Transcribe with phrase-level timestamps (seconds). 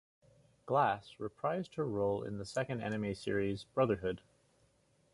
[0.65, 4.21] Glass reprised her role in the second anime series, "Brotherhood".